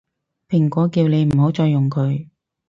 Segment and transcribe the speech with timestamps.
[0.49, 2.25] 蘋果叫你唔好再用佢